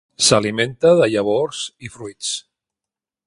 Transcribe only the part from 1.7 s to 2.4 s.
i fruits.